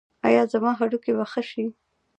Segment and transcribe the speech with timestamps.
[0.27, 1.65] ایا زما هډوکي به ښه شي؟